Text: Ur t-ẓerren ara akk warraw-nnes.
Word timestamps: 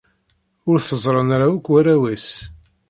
Ur 0.69 0.77
t-ẓerren 0.79 1.29
ara 1.35 1.47
akk 1.55 1.67
warraw-nnes. 1.71 2.27